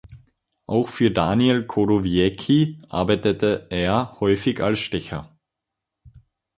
[0.65, 5.37] Auch für Daniel Chodowiecki arbeitete er häufig als Stecher.